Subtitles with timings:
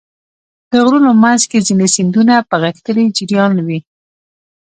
[0.69, 3.79] د غرونو منځ کې ځینې سیندونه په غښتلي جریان وي.